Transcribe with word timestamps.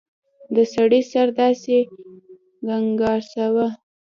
د 0.55 0.57
سړي 0.73 1.01
سر 1.11 1.27
داسې 1.39 1.77
ګنګساوه. 2.67 3.67